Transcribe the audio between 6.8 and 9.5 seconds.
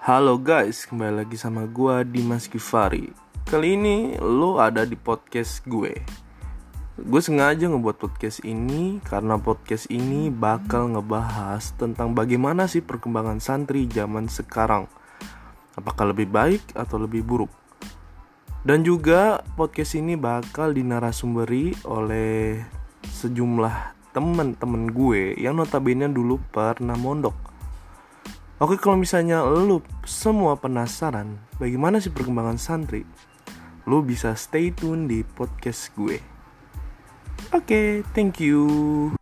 Gue sengaja ngebuat podcast ini karena